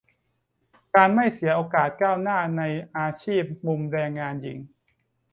[0.95, 2.61] -การไม่เสียโอกาสก้าวหน้าใน
[2.97, 4.57] อาชีพ มุมแรงงานหญิง